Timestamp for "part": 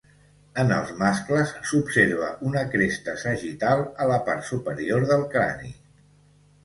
4.31-4.49